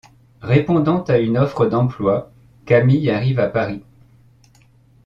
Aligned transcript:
Répondant 0.41 1.03
à 1.03 1.19
une 1.19 1.37
offre 1.37 1.67
d'emploi, 1.67 2.31
Camille 2.65 3.11
arrive 3.11 3.39
à 3.39 3.47
Paris. 3.49 3.83